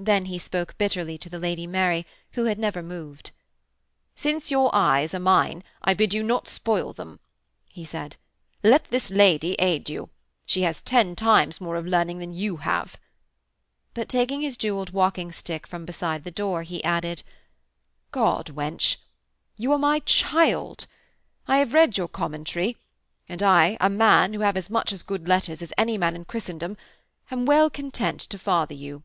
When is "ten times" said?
10.82-11.60